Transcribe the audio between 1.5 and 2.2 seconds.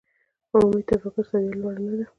لوړه نه ده.